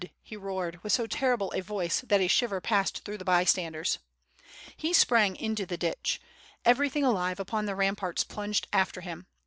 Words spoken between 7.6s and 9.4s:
the ram parts plunged after him.